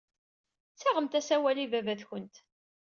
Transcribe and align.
Ttaɣemt-as 0.73 1.29
awal 1.35 1.57
i 1.59 1.67
baba-twent. 1.71 2.35